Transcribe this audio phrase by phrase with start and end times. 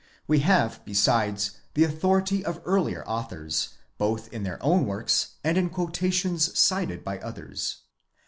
[0.25, 5.69] We have, besides, the authority of earlier authors, both in their own works and in
[5.69, 7.81] quotations cited by others.